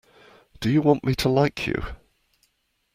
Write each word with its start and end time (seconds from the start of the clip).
Do 0.59 0.71
you 0.71 0.81
want 0.81 1.03
me 1.03 1.13
to 1.13 1.29
like 1.29 1.67
you? 1.67 1.79